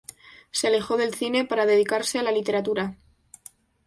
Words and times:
Se 0.49 0.65
alejó 0.65 0.97
del 0.97 1.13
cine 1.13 1.45
para 1.45 1.67
dedicarse 1.67 2.17
a 2.17 2.23
la 2.23 2.31
literatura. 2.31 2.95